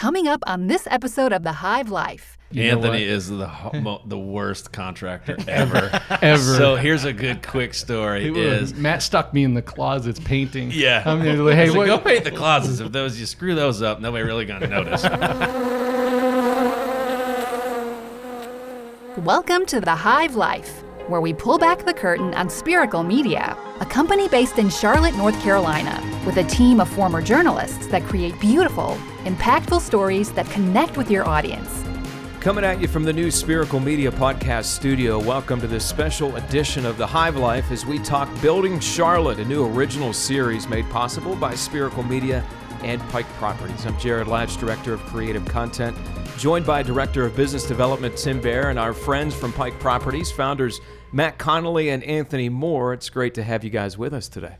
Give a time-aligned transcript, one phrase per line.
[0.00, 2.38] coming up on this episode of The Hive Life.
[2.50, 3.50] You Anthony is the
[3.82, 5.90] mo- the worst contractor ever.
[6.22, 6.38] Ever.
[6.56, 10.18] So here's a good quick story: It is was- Matt stuck me in the closets
[10.18, 10.70] painting.
[10.72, 11.02] yeah.
[11.04, 12.80] I'm gonna like, hey, So what, go paint the closets.
[12.80, 15.02] If those you screw those up, nobody really gonna notice.
[19.18, 23.84] Welcome to The Hive Life, where we pull back the curtain on Spiracle Media, a
[23.84, 28.96] company based in Charlotte, North Carolina, with a team of former journalists that create beautiful,
[29.24, 31.84] impactful stories that connect with your audience.
[32.38, 36.86] Coming at you from the new Spiracle Media Podcast studio, welcome to this special edition
[36.86, 41.34] of The Hive Life as we talk Building Charlotte, a new original series made possible
[41.34, 42.46] by Spiracle Media
[42.82, 43.84] and Pike Properties.
[43.84, 45.96] I'm Jarod Latch, Director of Creative Content,
[46.40, 50.80] joined by Director of Business Development Tim Baier and our friends from Pike Properties, founders
[51.12, 52.94] Matt Connolly and Anthony Moore.
[52.94, 54.56] It's great to have you guys with us today.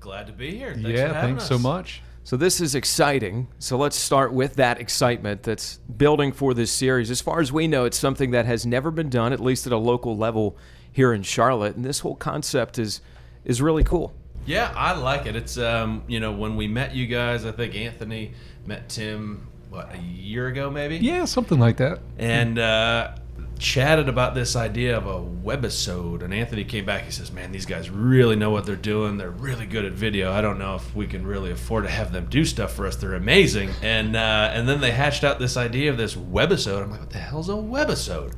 [0.00, 0.72] Glad to be here.
[0.72, 2.02] Thanks for yeah, having thanks so much.
[2.24, 3.46] So this is exciting.
[3.60, 7.12] So let's start with that excitement that's building for this series.
[7.12, 9.72] As far as we know, it's something that has never been done, at least at
[9.72, 10.58] a local level
[10.90, 11.76] here in Charlotte.
[11.76, 13.02] And this whole concept is
[13.44, 14.12] is really cool.
[14.46, 15.36] Yeah, I like it.
[15.36, 18.32] It's um, you know, when we met you guys, I think Anthony
[18.66, 20.96] met Tim what a year ago, maybe.
[20.98, 22.00] Yeah, something like that.
[22.18, 23.12] and uh,
[23.58, 26.22] chatted about this idea of a webisode.
[26.22, 27.04] And Anthony came back.
[27.04, 29.16] He says, "Man, these guys really know what they're doing.
[29.16, 30.32] They're really good at video.
[30.32, 32.96] I don't know if we can really afford to have them do stuff for us.
[32.96, 36.82] They're amazing." And uh, and then they hatched out this idea of this webisode.
[36.82, 38.32] I'm like, "What the hell's a webisode?"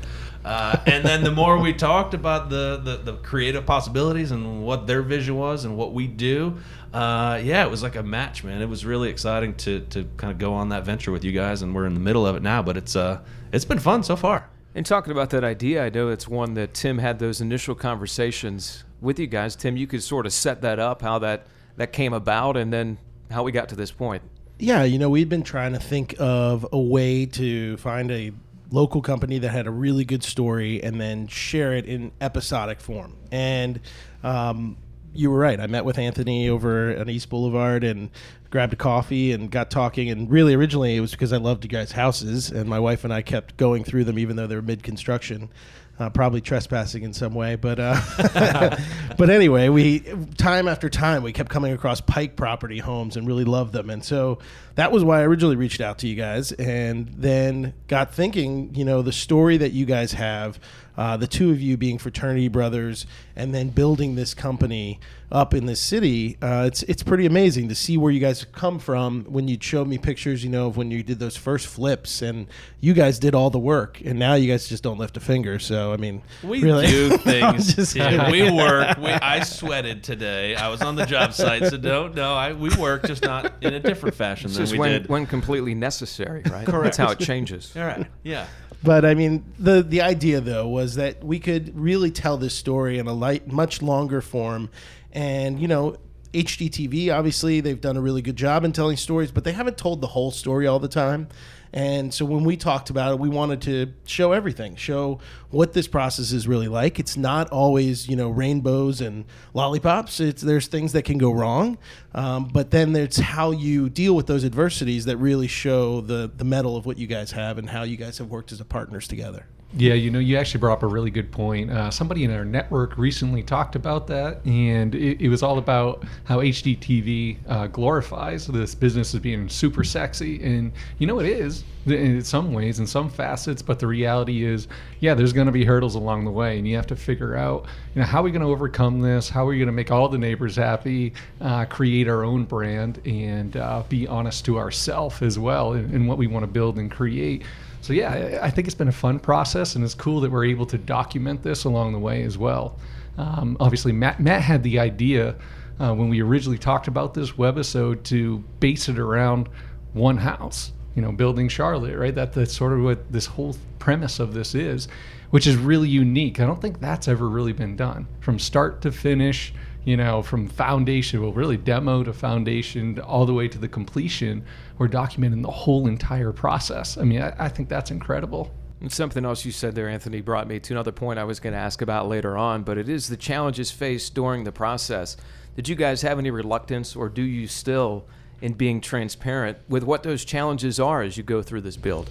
[0.44, 4.88] Uh, and then the more we talked about the, the, the creative possibilities and what
[4.88, 6.56] their vision was and what we do,
[6.92, 8.60] uh, yeah, it was like a match, man.
[8.60, 11.62] It was really exciting to, to kind of go on that venture with you guys,
[11.62, 12.62] and we're in the middle of it now.
[12.62, 13.20] But it's uh,
[13.52, 14.48] it's been fun so far.
[14.74, 18.84] And talking about that idea, I know it's one that Tim had those initial conversations
[19.00, 19.54] with you guys.
[19.56, 22.98] Tim, you could sort of set that up, how that that came about, and then
[23.30, 24.22] how we got to this point.
[24.58, 28.32] Yeah, you know, we'd been trying to think of a way to find a
[28.70, 33.16] local company that had a really good story and then share it in episodic form.
[33.30, 33.80] And
[34.22, 34.76] um,
[35.14, 35.60] you were right.
[35.60, 38.10] I met with Anthony over on East Boulevard and
[38.50, 40.10] grabbed a coffee and got talking.
[40.10, 43.12] And really, originally, it was because I loved you guys' houses, and my wife and
[43.12, 45.50] I kept going through them even though they were mid construction.
[45.98, 47.94] Uh, probably trespassing in some way, but uh,
[49.18, 50.00] but anyway, we
[50.36, 54.02] time after time we kept coming across Pike property homes and really loved them, and
[54.02, 54.38] so
[54.74, 58.84] that was why I originally reached out to you guys, and then got thinking, you
[58.84, 60.58] know, the story that you guys have,
[60.96, 64.98] uh, the two of you being fraternity brothers, and then building this company
[65.30, 66.36] up in this city.
[66.42, 69.24] Uh, it's it's pretty amazing to see where you guys come from.
[69.24, 72.46] When you showed me pictures, you know, of when you did those first flips, and
[72.80, 75.58] you guys did all the work, and now you guys just don't lift a finger.
[75.58, 77.74] So I mean, We really, do I'm things.
[77.74, 78.98] just yeah, we work.
[78.98, 80.54] We, I sweated today.
[80.54, 82.34] I was on the job site, so don't no.
[82.34, 85.08] I we work just not in a different fashion It's than just we when, did.
[85.08, 86.66] when completely necessary, right?
[86.66, 86.84] Correct.
[86.84, 87.72] That's how it changes.
[87.74, 88.06] All right.
[88.22, 88.46] Yeah.
[88.84, 92.98] But I mean, the the idea though was that we could really tell this story
[92.98, 94.70] in a light, much longer form,
[95.12, 95.96] and you know,
[96.34, 100.00] HGTV obviously they've done a really good job in telling stories, but they haven't told
[100.00, 101.28] the whole story all the time.
[101.72, 105.88] And so when we talked about it, we wanted to show everything, show what this
[105.88, 106.98] process is really like.
[106.98, 109.24] It's not always you know rainbows and
[109.54, 110.20] lollipops.
[110.20, 111.78] It's there's things that can go wrong,
[112.14, 116.44] um, but then it's how you deal with those adversities that really show the the
[116.44, 119.08] mettle of what you guys have and how you guys have worked as a partners
[119.08, 119.46] together.
[119.74, 121.70] Yeah, you know, you actually brought up a really good point.
[121.70, 126.04] Uh, somebody in our network recently talked about that, and it, it was all about
[126.24, 130.42] how HGTV uh, glorifies this business as being super sexy.
[130.42, 134.68] And, you know, it is in some ways, in some facets, but the reality is,
[135.00, 137.64] yeah, there's going to be hurdles along the way, and you have to figure out,
[137.94, 139.30] you know, how are we going to overcome this?
[139.30, 143.00] How are we going to make all the neighbors happy, uh, create our own brand,
[143.06, 146.78] and uh, be honest to ourselves as well in, in what we want to build
[146.78, 147.42] and create.
[147.82, 150.66] So yeah, I- think it's been a fun process, and it's cool that we're able
[150.66, 152.78] to document this along the way as well.
[153.18, 155.34] Um, obviously, Matt Matt had the idea
[155.80, 159.48] uh, when we originally talked about this webisode to base it around
[159.92, 160.72] one house.
[160.94, 162.14] You know, building Charlotte, right?
[162.14, 164.86] That that's sort of what this whole premise of this is,
[165.30, 166.38] which is really unique.
[166.38, 169.52] I don't think that's ever really been done from start to finish.
[169.84, 174.44] You know, from foundation, well, really demo to foundation, all the way to the completion.
[174.78, 176.96] We're documenting the whole entire process.
[176.96, 178.54] I mean, I, I think that's incredible.
[178.80, 181.52] And something else you said there, Anthony, brought me to another point I was going
[181.52, 185.16] to ask about later on, but it is the challenges faced during the process.
[185.56, 188.06] Did you guys have any reluctance, or do you still,
[188.40, 192.10] in being transparent with what those challenges are as you go through this build?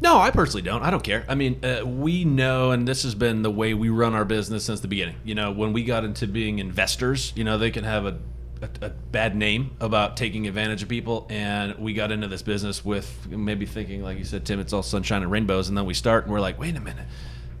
[0.00, 0.82] No, I personally don't.
[0.82, 1.24] I don't care.
[1.28, 4.64] I mean, uh, we know, and this has been the way we run our business
[4.64, 5.16] since the beginning.
[5.24, 8.18] You know, when we got into being investors, you know, they can have a
[8.60, 12.84] a, a bad name about taking advantage of people, and we got into this business
[12.84, 15.94] with maybe thinking, like you said, Tim, it's all sunshine and rainbows, and then we
[15.94, 17.06] start and we're like, wait a minute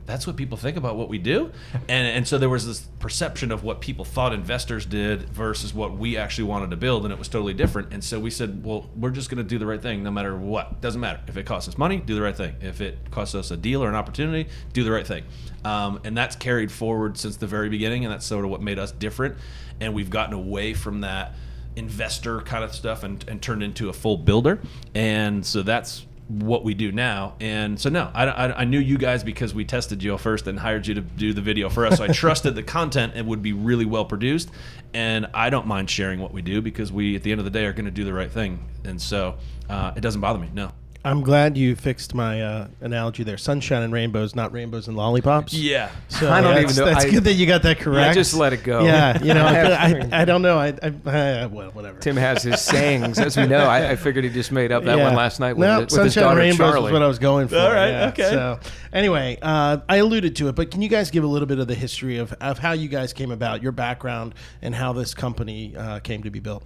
[0.08, 1.52] that's what people think about what we do.
[1.86, 5.98] And and so there was this perception of what people thought investors did versus what
[5.98, 7.92] we actually wanted to build and it was totally different.
[7.92, 10.34] And so we said well we're just going to do the right thing no matter
[10.34, 10.80] what.
[10.80, 11.20] Doesn't matter.
[11.28, 12.54] If it costs us money do the right thing.
[12.62, 15.24] If it costs us a deal or an opportunity do the right thing.
[15.62, 18.78] Um, and that's carried forward since the very beginning and that's sort of what made
[18.78, 19.36] us different.
[19.78, 21.34] And we've gotten away from that
[21.76, 24.58] investor kind of stuff and, and turned into a full builder.
[24.94, 27.34] And so that's what we do now.
[27.40, 30.58] And so, no, I, I, I, knew you guys because we tested you first and
[30.58, 31.96] hired you to do the video for us.
[31.96, 34.50] So I trusted the content and would be really well produced.
[34.92, 37.50] And I don't mind sharing what we do because we, at the end of the
[37.50, 38.62] day, are going to do the right thing.
[38.84, 39.36] And so
[39.70, 40.50] uh, it doesn't bother me.
[40.52, 40.72] No.
[41.08, 43.38] I'm glad you fixed my uh, analogy there.
[43.38, 45.54] Sunshine and rainbows, not rainbows and lollipops.
[45.54, 45.90] Yeah.
[46.08, 46.84] So I don't even know.
[46.84, 48.08] That's I, good that you got that correct.
[48.08, 48.84] Yeah, just let it go.
[48.84, 50.58] Yeah, you know, I, I, don't know.
[50.58, 51.98] I, I, well, whatever.
[51.98, 53.64] Tim has his sayings, as we know.
[53.64, 55.04] I, I figured he just made up that yeah.
[55.04, 56.88] one last night with, no, with his daughter and rainbows Charlie.
[56.88, 57.56] is what I was going for.
[57.56, 57.88] All right.
[57.88, 58.08] Yeah.
[58.08, 58.30] Okay.
[58.30, 58.60] So
[58.92, 61.68] anyway, uh, I alluded to it, but can you guys give a little bit of
[61.68, 65.74] the history of, of how you guys came about, your background, and how this company
[65.74, 66.64] uh, came to be built?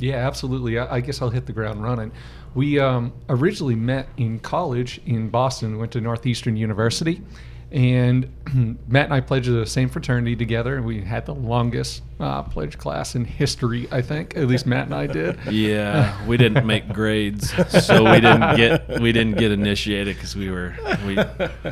[0.00, 0.78] Yeah, absolutely.
[0.78, 2.12] I, I guess I'll hit the ground running.
[2.54, 5.72] We um, originally met in college in Boston.
[5.72, 7.22] We went to Northeastern University,
[7.70, 8.28] and
[8.88, 12.78] Matt and I pledged the same fraternity together, and we had the longest uh, pledge
[12.78, 13.88] class in history.
[13.90, 15.38] I think, at least Matt and I did.
[15.50, 17.50] Yeah, we didn't make grades,
[17.84, 20.74] so we didn't get we didn't get initiated because we were
[21.06, 21.18] we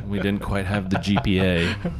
[0.06, 1.92] we didn't quite have the GPA.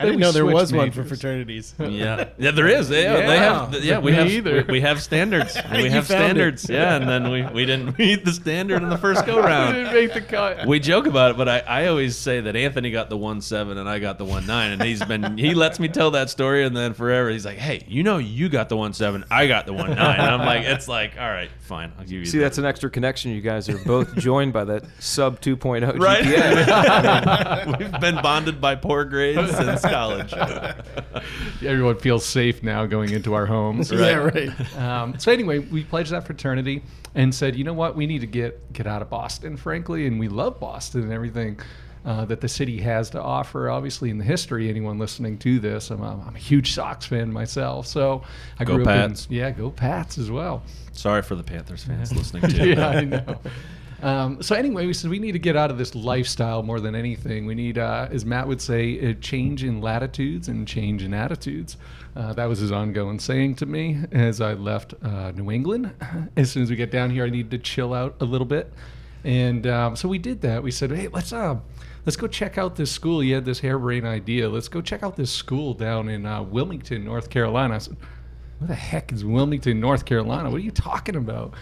[0.00, 1.74] I didn't know there was one for fraternities.
[1.96, 2.88] Yeah, yeah, there is.
[2.88, 3.74] They, yeah, they have.
[3.84, 4.26] Yeah, we Me have.
[4.28, 4.64] either.
[4.66, 5.56] We, we have standards.
[5.72, 6.58] We have found it.
[6.58, 6.68] standards.
[6.68, 9.76] Yeah, and then we, we didn't meet the standard in the first go round.
[9.76, 9.92] We round.
[9.92, 10.66] didn't make the cut.
[10.66, 13.78] We joke about it, but I, I always say that Anthony got the one seven
[13.78, 16.64] and I got the one nine, and he's been he lets me tell that story,
[16.64, 19.64] and then forever he's like, hey, you know, you got the one seven, I got
[19.64, 22.24] the one nine, and I'm like, it's like, all right, fine, I'll give you.
[22.26, 22.44] See, that.
[22.44, 23.30] that's an extra connection.
[23.30, 26.22] You guys are both joined by that sub 2.0 Right.
[26.22, 27.78] GPA.
[27.78, 30.34] We've been bonded by poor grades since college.
[31.64, 33.90] Everyone feels safe now going into our homes.
[33.90, 34.76] Yeah, right.
[34.76, 36.82] Um, so anyway, we pledged that fraternity
[37.14, 40.20] and said, you know what, we need to get get out of Boston, frankly, and
[40.20, 41.58] we love Boston and everything
[42.06, 43.68] uh, that the city has to offer.
[43.68, 47.30] Obviously, in the history, anyone listening to this, I'm a, I'm a huge Sox fan
[47.32, 48.22] myself, so
[48.58, 49.26] I Go grew Pats.
[49.26, 50.62] up in yeah, go Pats as well.
[50.92, 52.68] Sorry for the Panthers fans listening too.
[52.70, 53.38] yeah, I know.
[54.02, 56.94] Um, so anyway, we said we need to get out of this lifestyle more than
[56.94, 57.46] anything.
[57.46, 61.76] We need, uh, as Matt would say, a change in latitudes and change in attitudes.
[62.14, 65.92] Uh, that was his ongoing saying to me as I left uh, New England.
[66.36, 68.72] As soon as we get down here, I need to chill out a little bit,
[69.24, 70.62] and um, so we did that.
[70.62, 71.56] We said, "Hey, let's uh,
[72.06, 74.48] let's go check out this school." You had this harebrained idea.
[74.48, 77.74] Let's go check out this school down in uh, Wilmington, North Carolina.
[77.74, 77.96] I said,
[78.58, 80.50] "What the heck is Wilmington, North Carolina?
[80.50, 81.52] What are you talking about?"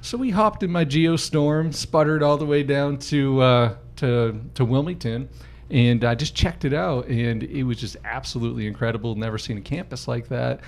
[0.00, 4.64] So we hopped in my Geostorm, sputtered all the way down to uh, to to
[4.64, 5.30] Wilmington,
[5.70, 9.14] and I just checked it out, and it was just absolutely incredible.
[9.14, 10.60] Never seen a campus like that,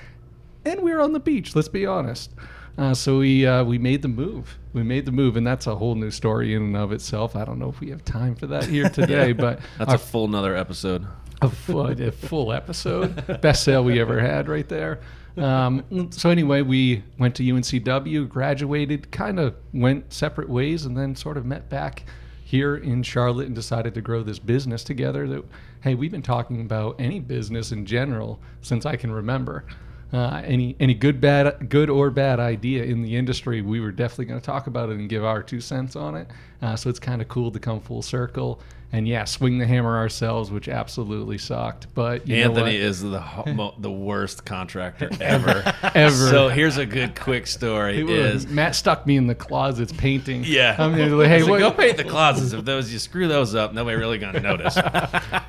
[0.64, 1.54] and we were on the beach.
[1.54, 2.32] Let's be honest.
[2.78, 4.58] Uh, so we uh, we made the move.
[4.72, 7.34] We made the move, and that's a whole new story in and of itself.
[7.34, 9.98] I don't know if we have time for that here today, but That's our a
[9.98, 11.06] full another episode.
[11.40, 13.40] a full, a full episode.
[13.40, 15.00] Best sale we ever had, right there.
[15.38, 21.14] Um, so anyway, we went to UNCW, graduated, kind of went separate ways, and then
[21.14, 22.04] sort of met back
[22.44, 25.26] here in Charlotte and decided to grow this business together.
[25.26, 25.44] That
[25.82, 29.64] hey, we've been talking about any business in general since I can remember.
[30.12, 34.26] Uh, any any good bad good or bad idea in the industry, we were definitely
[34.26, 36.28] going to talk about it and give our two cents on it.
[36.62, 38.60] Uh, so it's kind of cool to come full circle
[38.92, 41.92] and yeah, swing the hammer ourselves, which absolutely sucked.
[41.94, 45.62] But you know Anthony is the ho- the worst contractor ever.
[45.94, 46.10] Ever.
[46.30, 48.02] So here's a good quick story.
[48.02, 50.44] Was- Is Matt stuck me in the closets painting.
[50.46, 50.76] Yeah.
[50.78, 52.52] I'm gonna like, hey, So go paint the closets.
[52.52, 54.78] If those you screw those up, nobody really gonna notice.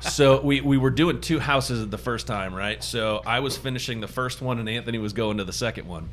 [0.00, 2.82] so we we were doing two houses at the first time, right?
[2.82, 6.08] So I was finishing the first one, and Anthony was going to the second one.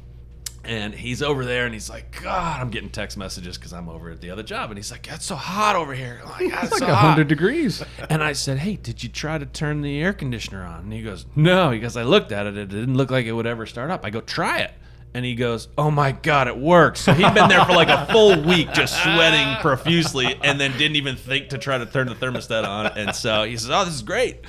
[0.68, 4.10] And he's over there, and he's like, "God, I'm getting text messages because I'm over
[4.12, 6.64] at the other job." And he's like, "It's so hot over here." I'm like, "God,
[6.64, 7.84] it's it's like so hot." hundred degrees.
[8.10, 11.02] And I said, "Hey, did you try to turn the air conditioner on?" And he
[11.02, 13.66] goes, "No." He goes, "I looked at it; it didn't look like it would ever
[13.66, 14.72] start up." I go, "Try it."
[15.14, 18.06] And he goes, "Oh my god, it works!" So he'd been there for like a
[18.12, 22.16] full week, just sweating profusely, and then didn't even think to try to turn the
[22.16, 22.88] thermostat on.
[22.98, 24.42] And so he says, "Oh, this is great."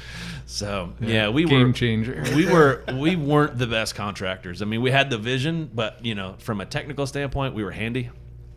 [0.46, 2.22] So yeah, we Game were changer.
[2.36, 4.62] we were we weren't the best contractors.
[4.62, 7.72] I mean, we had the vision, but you know, from a technical standpoint, we were
[7.72, 8.10] handy.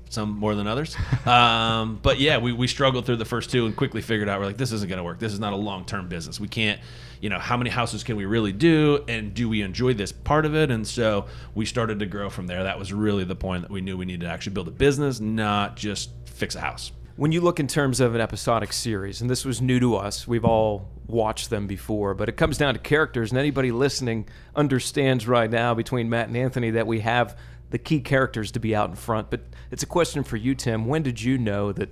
[0.10, 0.96] some more than others.
[1.26, 4.48] Um, but yeah, we, we struggled through the first two and quickly figured out we're
[4.48, 5.20] like, this isn't going to work.
[5.20, 6.40] This is not a long term business.
[6.40, 6.80] We can't,
[7.22, 9.04] you know, how many houses can we really do?
[9.08, 10.72] And do we enjoy this part of it?
[10.72, 12.64] And so we started to grow from there.
[12.64, 15.20] That was really the point that we knew we needed to actually build a business,
[15.20, 16.92] not just fix a house.
[17.20, 20.26] When you look in terms of an episodic series, and this was new to us,
[20.26, 25.28] we've all watched them before, but it comes down to characters, and anybody listening understands
[25.28, 27.38] right now between Matt and Anthony that we have
[27.72, 29.30] the key characters to be out in front.
[29.30, 30.86] But it's a question for you, Tim.
[30.86, 31.90] When did you know that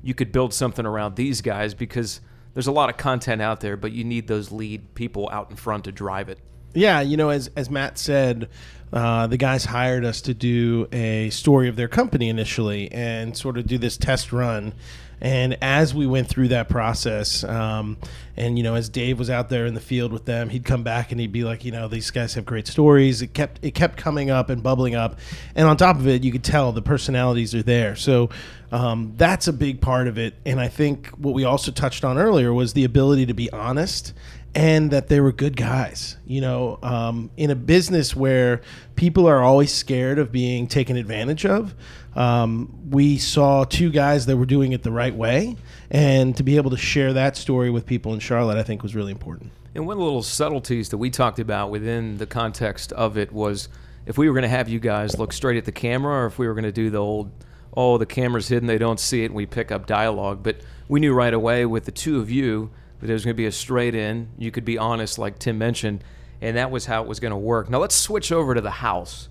[0.00, 1.74] you could build something around these guys?
[1.74, 2.20] Because
[2.54, 5.56] there's a lot of content out there, but you need those lead people out in
[5.56, 6.38] front to drive it.
[6.78, 8.48] Yeah, you know, as as Matt said,
[8.92, 13.58] uh, the guys hired us to do a story of their company initially and sort
[13.58, 14.72] of do this test run.
[15.20, 17.96] And as we went through that process, um,
[18.36, 20.84] and you know, as Dave was out there in the field with them, he'd come
[20.84, 23.22] back and he'd be like, you know, these guys have great stories.
[23.22, 25.18] It kept it kept coming up and bubbling up,
[25.56, 27.96] and on top of it, you could tell the personalities are there.
[27.96, 28.30] So
[28.70, 30.34] um, that's a big part of it.
[30.46, 34.14] And I think what we also touched on earlier was the ability to be honest
[34.54, 36.16] and that they were good guys.
[36.26, 38.62] You know, um, in a business where
[38.96, 41.74] people are always scared of being taken advantage of,
[42.16, 45.56] um, we saw two guys that were doing it the right way,
[45.90, 48.94] and to be able to share that story with people in Charlotte, I think was
[48.94, 49.52] really important.
[49.74, 53.30] And one of the little subtleties that we talked about within the context of it
[53.30, 53.68] was
[54.06, 56.38] if we were going to have you guys look straight at the camera, or if
[56.38, 57.30] we were going to do the old,
[57.76, 60.42] oh, the camera's hidden, they don't see it, and we pick up dialogue.
[60.42, 60.56] But
[60.88, 63.46] we knew right away with the two of you that it was going to be
[63.46, 64.28] a straight in.
[64.38, 66.02] You could be honest, like Tim mentioned,
[66.40, 67.70] and that was how it was going to work.
[67.70, 69.28] Now let's switch over to the house.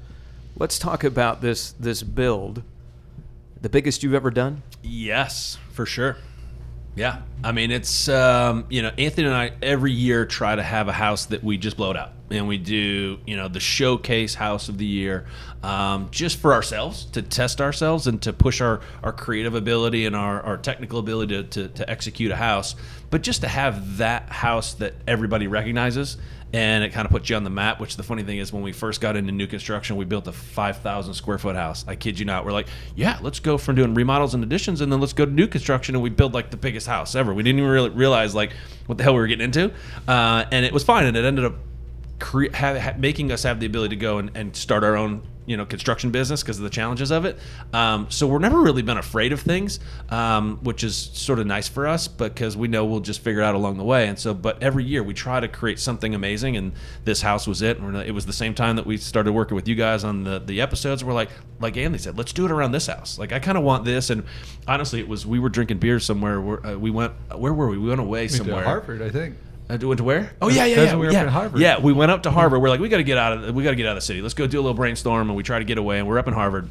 [0.57, 2.63] Let's talk about this this build.
[3.61, 4.63] The biggest you've ever done?
[4.83, 6.17] Yes, for sure.
[6.97, 10.87] Yeah, I mean it's um, you know Anthony and I every year try to have
[10.87, 14.33] a house that we just blow it out, and we do you know the showcase
[14.33, 15.27] house of the year,
[15.61, 20.15] um, just for ourselves to test ourselves and to push our our creative ability and
[20.15, 22.75] our, our technical ability to, to, to execute a house,
[23.11, 26.17] but just to have that house that everybody recognizes
[26.53, 27.79] and it kind of puts you on the map.
[27.79, 30.31] Which the funny thing is, when we first got into new construction, we built a
[30.31, 31.85] 5,000 square foot house.
[31.87, 32.45] I kid you not.
[32.45, 35.31] We're like, yeah, let's go from doing remodels and additions, and then let's go to
[35.31, 37.33] new construction, and we build like the biggest house ever.
[37.33, 38.53] We didn't even really realize like
[38.85, 39.71] what the hell we were getting into,
[40.07, 41.55] uh, and it was fine, and it ended up
[42.19, 45.21] cre- have, ha- making us have the ability to go and, and start our own
[45.47, 47.39] you know construction business because of the challenges of it.
[47.73, 51.67] Um, so we're never really been afraid of things, um, which is sort of nice
[51.67, 54.07] for us because we know we'll just figure it out along the way.
[54.07, 56.73] And so, but every year we try to create something amazing, and
[57.05, 57.79] this house was it.
[57.79, 60.39] And it was the same time that we started working with you guys on the
[60.39, 61.03] the episodes.
[61.03, 63.17] We're like, like Andy said, let's do it around this house.
[63.17, 64.09] Like I kind of want this.
[64.09, 64.25] And
[64.67, 66.41] honestly, it was we were drinking beer somewhere.
[66.41, 67.13] Where, uh, we went.
[67.33, 67.77] Where were we?
[67.77, 68.63] We went away somewhere.
[68.65, 69.37] Harvard, I think.
[69.69, 70.31] Uh, went to where?
[70.41, 70.95] Oh yeah, yeah, yeah.
[70.95, 71.21] we were yeah.
[71.21, 71.61] up at Harvard.
[71.61, 72.61] Yeah, we went up to Harvard.
[72.61, 74.01] We're like, we got to get out of we got to get out of the
[74.01, 74.21] city.
[74.21, 75.99] Let's go do a little brainstorm, and we try to get away.
[75.99, 76.69] And we're up in Harvard.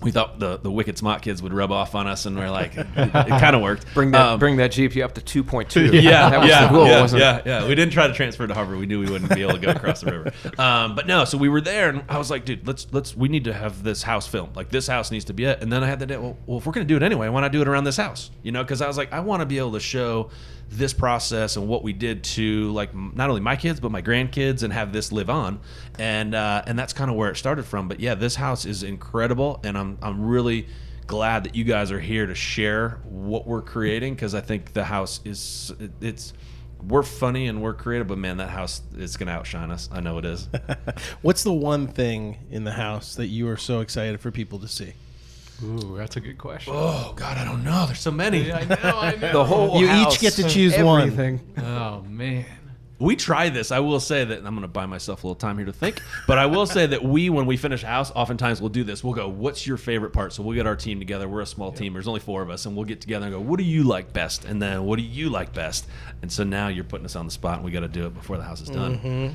[0.00, 2.74] We thought the the wicked smart kids would rub off on us, and we're like,
[2.76, 3.92] it, it kind of worked.
[3.92, 5.86] Bring that Um, bring that GP up to two point two.
[5.94, 7.46] yeah, that was yeah, the goal, yeah, wasn't yeah, it?
[7.46, 7.68] yeah.
[7.68, 8.78] We didn't try to transfer to Harvard.
[8.78, 10.32] We knew we wouldn't be able to go across the river.
[10.58, 13.28] Um, but no, so we were there, and I was like, dude, let's let's we
[13.28, 14.56] need to have this house filmed.
[14.56, 15.60] Like this house needs to be it.
[15.62, 16.16] And then I had the day.
[16.16, 18.30] Well, well if we're gonna do it anyway, why not do it around this house?
[18.42, 20.30] You know, because I was like, I want to be able to show
[20.70, 24.62] this process and what we did to like not only my kids but my grandkids
[24.62, 25.60] and have this live on
[25.98, 28.84] and uh, and that's kind of where it started from but yeah this house is
[28.84, 30.66] incredible and i'm i'm really
[31.10, 34.84] glad that you guys are here to share what we're creating because I think the
[34.84, 36.32] house is it, it's
[36.86, 39.88] we're funny and we're creative, but man, that house is gonna outshine us.
[39.92, 40.48] I know it is.
[41.22, 44.68] What's the one thing in the house that you are so excited for people to
[44.68, 44.94] see?
[45.64, 46.72] Ooh, that's a good question.
[46.76, 47.86] oh God, I don't know.
[47.86, 48.52] There's so many.
[48.52, 49.32] I know, I know.
[49.32, 51.02] The whole You each get to choose one.
[51.02, 51.40] everything.
[51.58, 52.46] Oh man.
[52.98, 53.72] We try this.
[53.72, 56.02] I will say that I'm going to buy myself a little time here to think,
[56.26, 59.02] but I will say that we, when we finish house, oftentimes we'll do this.
[59.02, 61.26] We'll go, "What's your favorite part?" So we'll get our team together.
[61.26, 61.94] We're a small team.
[61.94, 64.12] There's only four of us, and we'll get together and go, "What do you like
[64.12, 65.86] best?" And then, "What do you like best?"
[66.20, 68.12] And so now you're putting us on the spot, and we got to do it
[68.12, 68.98] before the house is done.
[68.98, 69.34] Mm-hmm.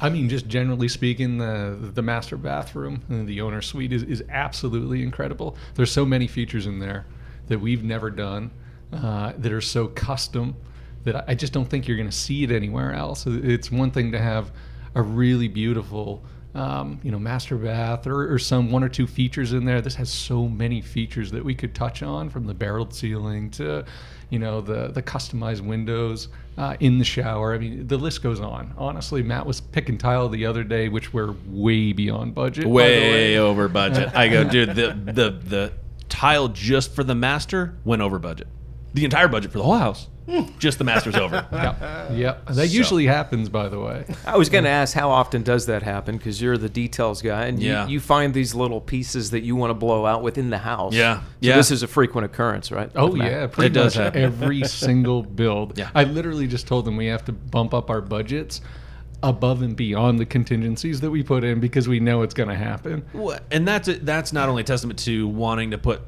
[0.00, 5.02] I mean, just generally speaking, the the master bathroom, the owner suite is, is absolutely
[5.02, 5.56] incredible.
[5.74, 7.06] There's so many features in there
[7.48, 8.50] that we've never done
[8.92, 10.56] uh, that are so custom
[11.04, 13.26] that I just don't think you're going to see it anywhere else.
[13.26, 14.52] It's one thing to have
[14.94, 16.22] a really beautiful,
[16.54, 19.80] um, you know, master bath or, or some one or two features in there.
[19.80, 23.84] This has so many features that we could touch on, from the barreled ceiling to,
[24.30, 27.54] you know, the the customized windows uh, in the shower.
[27.54, 28.74] I mean, the list goes on.
[28.76, 32.66] Honestly, Matt was picking tile the other day, which we're way beyond budget.
[32.66, 33.38] Way way.
[33.38, 34.12] over budget.
[34.14, 34.70] I go, dude.
[34.70, 35.72] The the the
[36.08, 38.48] tile just for the master went over budget.
[38.94, 40.08] The entire budget for the whole house.
[40.28, 40.42] Hmm.
[40.58, 41.46] Just the master's over.
[41.52, 41.80] Yep.
[42.12, 42.46] Yep.
[42.48, 44.04] That usually happens, by the way.
[44.26, 47.46] I was going to ask how often does that happen because you're the details guy
[47.46, 47.86] and Yeah.
[47.86, 50.92] you, you find these little pieces that you want to blow out within the house.
[50.92, 51.20] Yeah.
[51.20, 51.56] So Yeah.
[51.56, 52.90] this is a frequent occurrence, right?
[52.94, 53.30] Oh With Matt?
[53.32, 54.22] yeah, pretty It does much happen.
[54.22, 55.78] every single build.
[55.78, 55.88] Yeah.
[55.94, 58.60] I literally just told them we have to bump up our budgets
[59.22, 62.54] above and beyond the contingencies that we put in because we know it's going to
[62.54, 63.02] happen.
[63.14, 66.02] Well, and that's that's not only a testament to wanting to put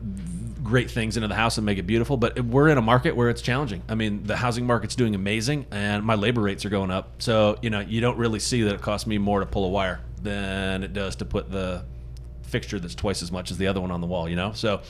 [0.70, 3.28] great things into the house and make it beautiful, but we're in a market where
[3.28, 3.82] it's challenging.
[3.88, 7.20] I mean, the housing market's doing amazing, and my labor rates are going up.
[7.20, 9.68] So you know, you don't really see that it costs me more to pull a
[9.68, 11.84] wire than it does to put the
[12.42, 14.28] fixture that's twice as much as the other one on the wall.
[14.28, 14.80] You know, so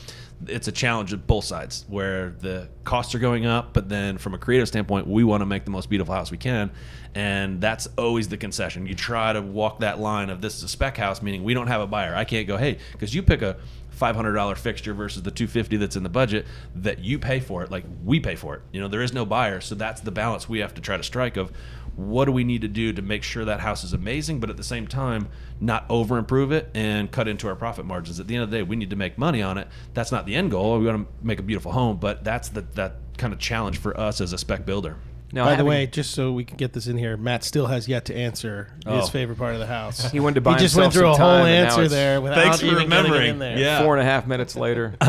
[0.46, 4.34] it's a challenge of both sides where the costs are going up, but then from
[4.34, 6.70] a creative standpoint, we want to make the most beautiful house we can,
[7.14, 8.86] and that's always the concession.
[8.86, 11.68] You try to walk that line of this is a spec house, meaning we don't
[11.68, 12.14] have a buyer.
[12.14, 13.56] I can't go, hey, because you pick a
[14.00, 17.38] five hundred dollar fixture versus the two fifty that's in the budget that you pay
[17.38, 18.62] for it, like we pay for it.
[18.72, 21.02] You know, there is no buyer, so that's the balance we have to try to
[21.02, 21.52] strike of
[21.96, 24.56] what do we need to do to make sure that house is amazing, but at
[24.56, 25.28] the same time
[25.60, 28.18] not over improve it and cut into our profit margins.
[28.18, 29.68] At the end of the day, we need to make money on it.
[29.92, 30.78] That's not the end goal.
[30.78, 33.98] We want to make a beautiful home, but that's the that kind of challenge for
[34.00, 34.96] us as a spec builder.
[35.32, 37.86] Now, By the way, just so we can get this in here, Matt still has
[37.86, 38.98] yet to answer Oh.
[39.00, 40.10] his favorite part of the house.
[40.10, 41.68] he wanted to buy he just himself went through a some whole time, and now
[41.70, 43.30] answer it's there without Thanks for even getting it remembering.
[43.30, 43.58] in there.
[43.58, 43.82] Yeah.
[43.82, 44.94] Four and a half minutes later.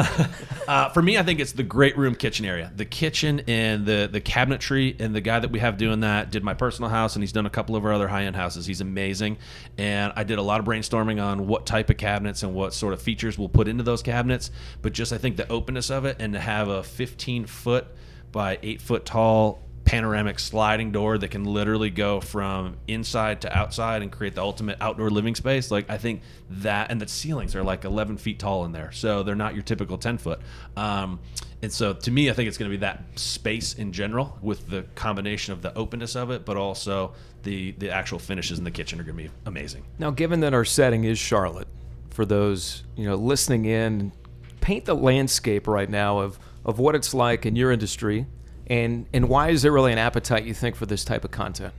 [0.68, 2.72] Uh, for me, I think it's the great room kitchen area.
[2.74, 6.44] The kitchen and the the cabinetry, and the guy that we have doing that did
[6.46, 8.68] my personal house, and he's done a couple of our other high end houses.
[8.68, 9.38] He's amazing,
[9.78, 12.94] and I did a lot of brainstorming on what type of cabinets and what sort
[12.94, 14.50] of features we'll put into those cabinets.
[14.82, 17.88] But just I think the openness of it, and to have a 15 foot
[18.32, 19.62] by eight foot tall
[19.92, 24.78] panoramic sliding door that can literally go from inside to outside and create the ultimate
[24.80, 25.70] outdoor living space.
[25.70, 29.22] Like I think that, and the ceilings are like 11 feet tall in there, so
[29.22, 30.40] they're not your typical 10 foot.
[30.78, 31.20] Um,
[31.62, 34.70] and so to me, I think it's going to be that space in general with
[34.70, 38.72] the combination of the openness of it, but also the the actual finishes in the
[38.72, 39.84] kitchen are going to be amazing.
[40.00, 41.68] Now, given that our setting is Charlotte,
[42.12, 44.14] for those you know listening in,
[44.62, 48.26] paint the landscape right now of of what it's like in your industry,
[48.72, 51.74] and and why is there really an appetite you think for this type of content?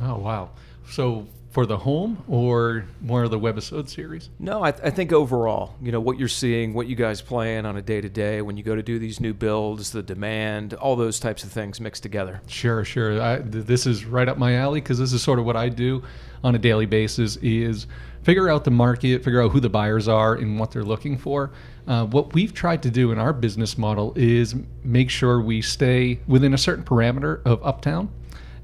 [0.00, 0.50] Oh wow!
[0.88, 4.28] So for the home or more of the webisode series?
[4.38, 7.76] No, I, I think overall, you know, what you're seeing, what you guys plan on
[7.76, 10.94] a day to day when you go to do these new builds, the demand, all
[10.94, 12.42] those types of things mixed together.
[12.46, 13.20] Sure, sure.
[13.20, 15.68] I, th- this is right up my alley because this is sort of what I
[15.68, 16.04] do
[16.44, 17.88] on a daily basis: is
[18.22, 21.50] figure out the market, figure out who the buyers are and what they're looking for.
[21.88, 26.20] Uh, what we've tried to do in our business model is make sure we stay
[26.26, 28.10] within a certain parameter of uptown.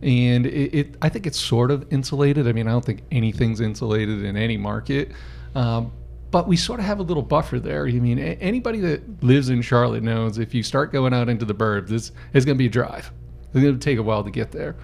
[0.02, 2.46] And it, it, I think it's sort of insulated.
[2.46, 5.12] I mean, I don't think anything's insulated in any market.
[5.54, 5.90] Um,
[6.30, 7.86] but we sort of have a little buffer there.
[7.86, 11.54] I mean, anybody that lives in Charlotte knows if you start going out into the
[11.54, 13.10] burbs, it's, it's going to be a drive.
[13.54, 14.76] It's going to take a while to get there.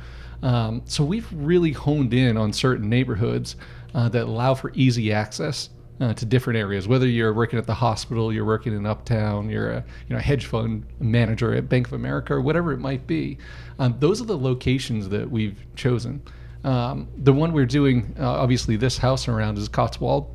[0.43, 3.57] Um, so we've really honed in on certain neighborhoods
[3.95, 5.69] uh, that allow for easy access
[6.01, 6.89] uh, to different areas.
[6.89, 10.47] Whether you're working at the hospital, you're working in Uptown, you're a you know hedge
[10.47, 13.39] fund manager at Bank of America, or whatever it might be.
[13.79, 16.23] Um, those are the locations that we've chosen.
[16.65, 20.35] Um, the one we're doing, uh, obviously, this house around is Cotswold,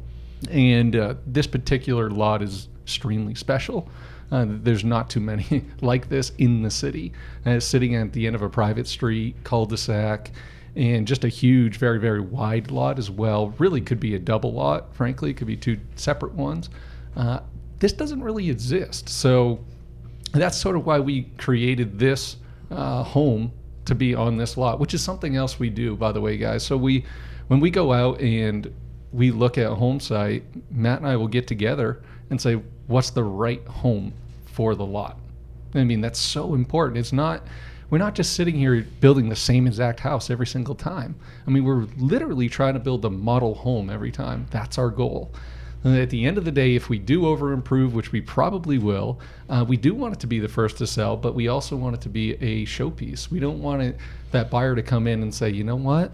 [0.50, 3.90] and uh, this particular lot is extremely special.
[4.32, 7.14] Uh, there's not too many like this in the city.
[7.46, 10.32] Uh, it's sitting at the end of a private street, cul-de-sac,
[10.76, 13.54] and just a huge, very, very wide lot as well.
[13.60, 15.30] Really could be a double lot, frankly.
[15.32, 16.70] It could be two separate ones.
[17.16, 17.40] Uh,
[17.80, 19.08] this doesn't really exist.
[19.10, 19.60] So
[20.34, 22.38] that's sort of why we created this
[22.72, 23.52] uh, home
[23.86, 26.66] to be on this lot, which is something else we do, by the way, guys.
[26.66, 27.06] So we,
[27.48, 28.74] when we go out and
[29.14, 32.56] we look at a home site, Matt and I will get together and say,
[32.88, 34.14] what's the right home
[34.46, 35.20] for the lot?
[35.74, 36.98] I mean, that's so important.
[36.98, 37.44] It's not,
[37.90, 41.16] we're not just sitting here building the same exact house every single time.
[41.46, 44.48] I mean, we're literally trying to build a model home every time.
[44.52, 45.32] That's our goal.
[45.84, 48.80] And at the end of the day, if we do over improve, which we probably
[48.80, 49.20] will,
[49.50, 51.96] uh, we do want it to be the first to sell, but we also want
[51.96, 53.30] it to be a showpiece.
[53.30, 53.98] We don't want it,
[54.32, 56.12] that buyer to come in and say, you know what?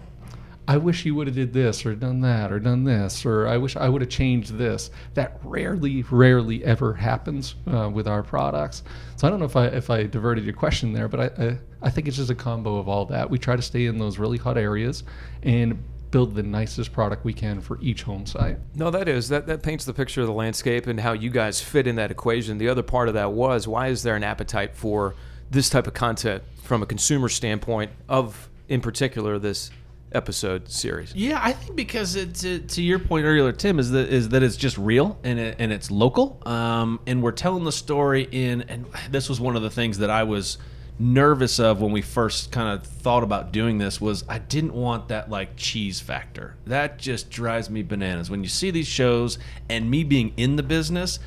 [0.68, 3.56] I wish you would have did this or done that or done this or I
[3.56, 4.90] wish I would have changed this.
[5.14, 8.84] That rarely, rarely ever happens uh, with our products.
[9.16, 11.58] So I don't know if I if I diverted your question there, but I, I
[11.82, 13.28] I think it's just a combo of all that.
[13.28, 15.02] We try to stay in those really hot areas
[15.42, 18.58] and build the nicest product we can for each home site.
[18.76, 21.60] No, that is that that paints the picture of the landscape and how you guys
[21.60, 22.58] fit in that equation.
[22.58, 25.16] The other part of that was why is there an appetite for
[25.50, 29.70] this type of content from a consumer standpoint of in particular this
[30.14, 31.14] episode series?
[31.14, 34.42] Yeah, I think because it, to, to your point earlier, Tim, is that is that
[34.42, 38.62] it's just real and it, and it's local, um, and we're telling the story in.
[38.62, 40.58] And this was one of the things that I was
[40.98, 45.08] nervous of when we first kind of thought about doing this was I didn't want
[45.08, 46.56] that like cheese factor.
[46.66, 48.30] That just drives me bananas.
[48.30, 51.18] When you see these shows and me being in the business,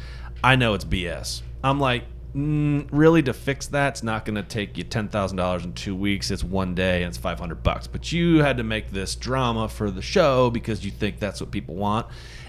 [0.43, 1.41] I know it's BS.
[1.63, 2.04] I'm like,
[2.36, 5.74] mm, really to fix that, it's not going to take you ten thousand dollars in
[5.74, 6.32] two weeks.
[6.32, 7.88] It's one day and it's five hundred bucks.
[7.88, 11.52] But you had to make this drama for the show because you think that's what
[11.52, 12.08] people want.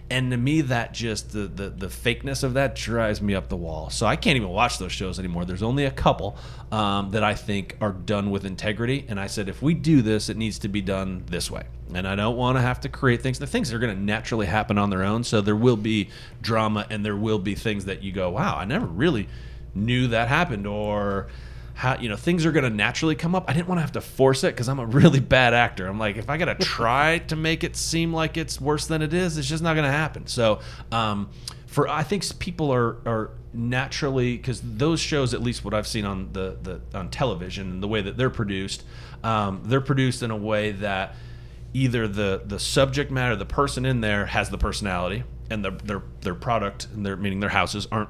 [0.08, 3.56] And to me, that just the, the the fakeness of that drives me up the
[3.56, 3.90] wall.
[3.90, 5.44] So I can't even watch those shows anymore.
[5.44, 6.36] There's only a couple
[6.70, 9.04] um, that I think are done with integrity.
[9.08, 11.64] And I said, if we do this, it needs to be done this way.
[11.92, 13.40] And I don't want to have to create things.
[13.40, 15.24] The things are going to naturally happen on their own.
[15.24, 18.64] So there will be drama and there will be things that you go, wow, I
[18.64, 19.28] never really
[19.76, 21.28] knew that happened or
[21.76, 23.44] how you know things are going to naturally come up.
[23.48, 25.86] I didn't want to have to force it because I'm a really bad actor.
[25.86, 29.02] I'm like, if I got to try to make it seem like it's worse than
[29.02, 30.26] it is, it's just not going to happen.
[30.26, 30.60] So,
[30.90, 31.28] um,
[31.66, 36.06] for I think people are are naturally because those shows, at least what I've seen
[36.06, 38.82] on the the on television and the way that they're produced,
[39.22, 41.14] um, they're produced in a way that
[41.74, 46.02] either the the subject matter, the person in there has the personality, and the, their
[46.22, 48.08] their product and their meaning their houses aren't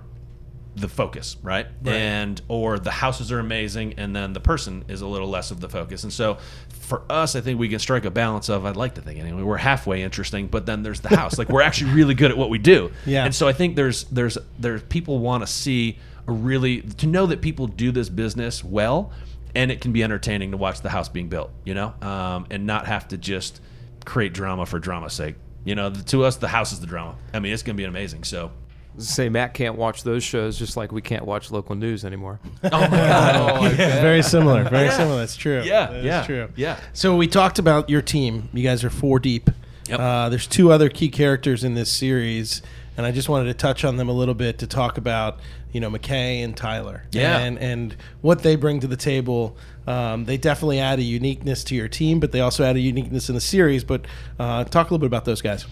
[0.76, 1.66] the focus, right?
[1.94, 5.60] And or the houses are amazing, and then the person is a little less of
[5.60, 6.04] the focus.
[6.04, 6.36] And so,
[6.68, 9.42] for us, I think we can strike a balance of I'd like to think anyway
[9.42, 11.38] we're halfway interesting, but then there's the house.
[11.38, 12.92] like we're actually really good at what we do.
[13.06, 13.24] Yeah.
[13.24, 17.26] And so I think there's there's there's people want to see a really to know
[17.26, 19.12] that people do this business well,
[19.54, 22.66] and it can be entertaining to watch the house being built, you know, um, and
[22.66, 23.60] not have to just
[24.04, 25.36] create drama for drama's sake.
[25.64, 27.16] You know, to us, the house is the drama.
[27.32, 28.24] I mean, it's going to be amazing.
[28.24, 28.50] So.
[28.98, 32.40] Say Matt can't watch those shows just like we can't watch local news anymore.
[32.64, 33.72] Oh my god!
[33.76, 34.64] very similar.
[34.64, 35.18] Very similar.
[35.18, 35.62] That's true.
[35.64, 36.48] Yeah, That is yeah, true.
[36.56, 36.80] yeah.
[36.92, 38.48] So we talked about your team.
[38.52, 39.50] You guys are four deep.
[39.88, 40.00] Yep.
[40.00, 42.62] Uh, there's two other key characters in this series,
[42.96, 45.38] and I just wanted to touch on them a little bit to talk about,
[45.72, 47.04] you know, McKay and Tyler.
[47.12, 47.38] Yeah.
[47.38, 49.56] And and what they bring to the table.
[49.86, 53.28] Um, they definitely add a uniqueness to your team, but they also add a uniqueness
[53.28, 53.84] in the series.
[53.84, 54.06] But
[54.40, 55.64] uh, talk a little bit about those guys.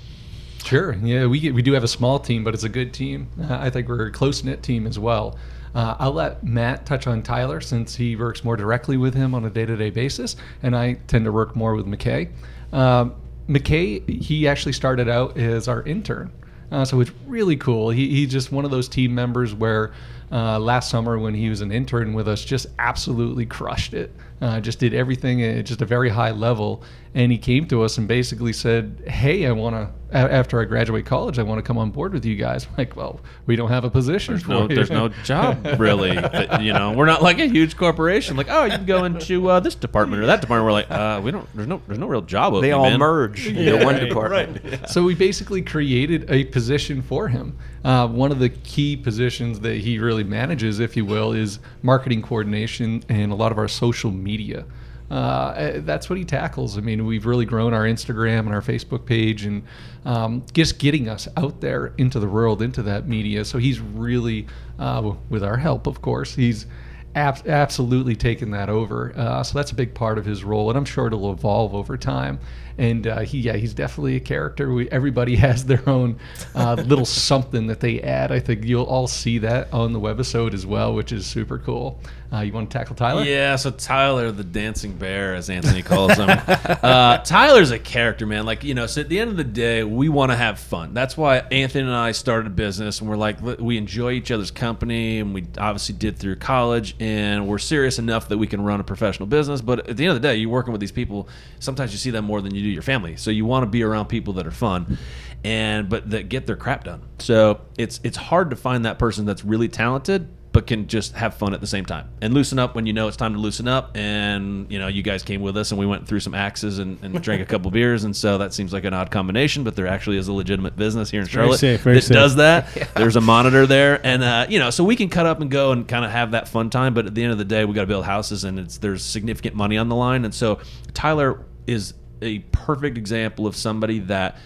[0.65, 0.95] Sure.
[0.95, 3.29] Yeah, we we do have a small team, but it's a good team.
[3.39, 5.39] Uh, I think we're a close knit team as well.
[5.75, 9.45] Uh, I'll let Matt touch on Tyler since he works more directly with him on
[9.45, 12.31] a day to day basis, and I tend to work more with McKay.
[12.73, 13.15] Um,
[13.47, 16.33] McKay, he actually started out as our intern.
[16.73, 17.91] Uh, so it's really cool.
[17.91, 19.93] He, he's just one of those team members where
[20.35, 24.13] uh, last summer when he was an intern with us, just absolutely crushed it.
[24.41, 26.83] Uh, just did everything at just a very high level.
[27.15, 29.91] And he came to us and basically said, "Hey, I want to.
[30.17, 32.97] After I graduate college, I want to come on board with you guys." I'm like,
[32.97, 34.35] well, we don't have a position.
[34.35, 34.75] There's for no, you.
[34.75, 36.17] there's no job really.
[36.17, 38.37] that, you know, we're not like a huge corporation.
[38.37, 40.67] Like, oh, you can go into uh, this department or that department.
[40.67, 41.49] We're like, uh, we don't.
[41.55, 41.81] There's no.
[41.87, 42.55] There's no real job.
[42.55, 42.99] They opening, all man.
[42.99, 44.65] merge into one department.
[44.65, 44.91] Right.
[44.91, 47.57] so we basically created a position for him.
[47.85, 52.23] Uh, one of the key positions that he really manages, if you will, is marketing
[52.23, 54.65] coordination and a lot of our social media.
[55.11, 56.79] Uh, eh, that's what he tackles.
[56.79, 59.63] I mean, we've really grown our Instagram and our Facebook page, and
[60.07, 63.45] um, just getting us out there into the world, into that media.
[63.45, 64.47] So he's really,
[64.79, 66.67] uh, with our help, of course, he's
[67.15, 69.13] ab- absolutely taken that over.
[69.17, 71.97] Uh, so that's a big part of his role, and I'm sure it'll evolve over
[71.97, 72.39] time.
[72.79, 74.73] And uh, he, yeah, he's definitely a character.
[74.73, 76.19] We, everybody has their own
[76.55, 78.33] uh, little something that they add.
[78.33, 82.01] I think you'll all see that on the webisode as well, which is super cool.
[82.35, 83.23] Uh, you want to tackle Tyler?
[83.23, 86.29] Yeah, so Tyler, the dancing bear, as Anthony calls him.
[86.49, 88.45] uh, Tyler's a character, man.
[88.45, 90.95] Like, you know, so at the end of the day, we want to have fun.
[90.95, 94.51] That's why Anthony and I started a business, and we're like, we enjoy each other's
[94.51, 98.81] company, and we obviously did through college, and we're serious enough that we can run
[98.81, 99.61] a professional business.
[99.61, 101.29] But at the end of the day, you're working with these people.
[101.61, 103.17] Sometimes you see them more than you do your family.
[103.17, 104.99] So you want to be around people that are fun.
[105.45, 107.03] And but that get their crap done.
[107.19, 111.35] So it's it's hard to find that person that's really talented but can just have
[111.35, 113.67] fun at the same time and loosen up when you know it's time to loosen
[113.67, 113.97] up.
[113.97, 116.97] And you know, you guys came with us and we went through some axes and,
[117.03, 119.65] and drank a couple beers, and so that seems like an odd combination.
[119.65, 122.15] But there actually is a legitimate business here in very Charlotte safe, very that safe.
[122.15, 122.69] does that.
[122.95, 125.73] There's a monitor there, and uh, you know, so we can cut up and go
[125.73, 126.95] and kind of have that fun time.
[126.95, 129.05] But at the end of the day, we got to build houses, and it's there's
[129.05, 130.25] significant money on the line.
[130.25, 130.61] And so
[130.95, 134.37] Tyler is a perfect example of somebody that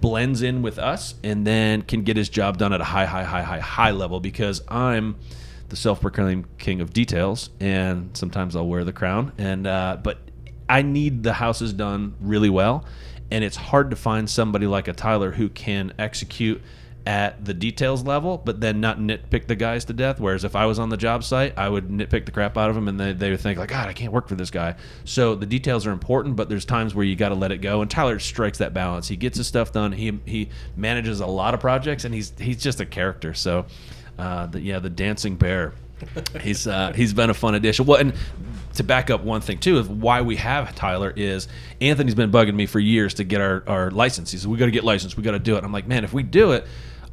[0.00, 3.24] blends in with us and then can get his job done at a high, high,
[3.24, 5.16] high, high, high level because I'm
[5.68, 9.32] the self-proclaimed king of details, and sometimes I'll wear the crown.
[9.38, 10.18] And uh, but
[10.68, 12.84] I need the houses done really well,
[13.30, 16.62] and it's hard to find somebody like a Tyler who can execute
[17.08, 20.20] at the details level, but then not nitpick the guys to death.
[20.20, 22.74] Whereas if I was on the job site, I would nitpick the crap out of
[22.74, 24.74] them, and they, they would think like, God, I can't work for this guy.
[25.06, 27.80] So the details are important, but there's times where you got to let it go.
[27.80, 29.08] And Tyler strikes that balance.
[29.08, 29.92] He gets his stuff done.
[29.92, 33.32] He he manages a lot of projects, and he's he's just a character.
[33.32, 33.64] So,
[34.18, 35.72] uh, the, yeah, the dancing bear.
[36.42, 37.86] he's uh, he's been a fun addition.
[37.86, 38.12] Well, and
[38.74, 41.48] to back up one thing too of why we have Tyler is
[41.80, 44.30] Anthony's been bugging me for years to get our, our license.
[44.30, 45.16] He said, We got to get licensed.
[45.16, 45.64] We got to do it.
[45.64, 46.66] I'm like, man, if we do it,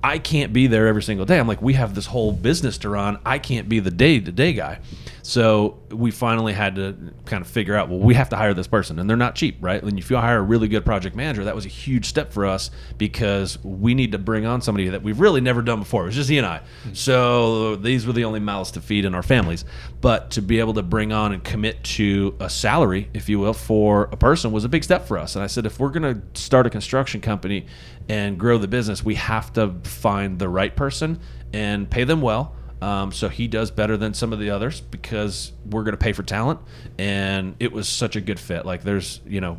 [0.06, 1.39] I can't be there every single day.
[1.39, 3.18] I'm like, we have this whole business to run.
[3.26, 4.82] I can't be the day to day guy.
[5.24, 8.68] So we finally had to kind of figure out, well, we have to hire this
[8.68, 9.82] person, and they're not cheap, right?
[9.82, 12.46] And if you hire a really good project manager, that was a huge step for
[12.46, 16.04] us because we need to bring on somebody that we've really never done before.
[16.04, 16.60] It was just he and I.
[16.60, 16.94] Mm-hmm.
[16.94, 19.65] So these were the only mouths to feed in our families.
[20.02, 23.54] But to be able to bring on and commit to a salary, if you will,
[23.54, 25.36] for a person was a big step for us.
[25.36, 27.65] And I said, if we're going to start a construction company
[28.10, 31.20] and grow the business, we have to find the right person
[31.54, 35.54] and pay them well um, so he does better than some of the others because
[35.65, 36.60] we're going to pay for talent,
[37.00, 38.65] and it was such a good fit.
[38.65, 39.58] Like there's, you know,